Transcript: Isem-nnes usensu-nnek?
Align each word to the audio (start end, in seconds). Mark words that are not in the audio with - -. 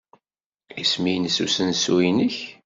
Isem-nnes 0.81 1.37
usensu-nnek? 1.45 2.37